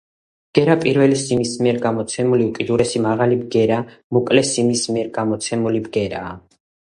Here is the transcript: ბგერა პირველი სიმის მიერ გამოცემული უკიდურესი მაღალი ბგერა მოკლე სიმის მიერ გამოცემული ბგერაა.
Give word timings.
ბგერა 0.53 0.75
პირველი 0.83 1.17
სიმის 1.23 1.51
მიერ 1.65 1.75
გამოცემული 1.83 2.47
უკიდურესი 2.53 3.03
მაღალი 3.05 3.37
ბგერა 3.43 3.77
მოკლე 4.17 4.45
სიმის 4.53 4.87
მიერ 4.95 5.11
გამოცემული 5.21 5.85
ბგერაა. 5.89 6.35